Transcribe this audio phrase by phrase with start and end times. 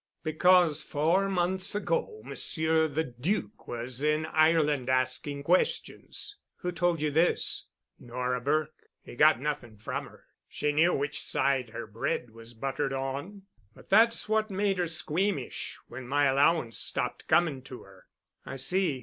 [0.23, 7.11] "Because four months ago Monsieur the Duc was in Ireland asking questions." "Who told you
[7.11, 7.67] this?"
[7.99, 8.89] "Nora Burke.
[9.03, 10.25] He got nothing from her.
[10.49, 13.43] She knew which side her bread was buttered on.
[13.75, 18.07] But that's what made her squeamish when my allowance stopped coming to her."
[18.43, 18.99] "I see.